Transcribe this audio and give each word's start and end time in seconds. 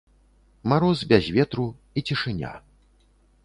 Мароз 0.73 1.03
без 1.11 1.29
ветру, 1.37 1.67
і 1.97 2.05
цішыня. 2.11 2.51